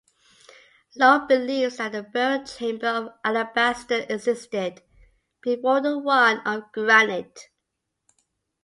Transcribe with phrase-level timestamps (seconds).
[0.95, 4.81] Lauer believes that a burial chamber of alabaster existed
[5.43, 7.49] before the one of granite.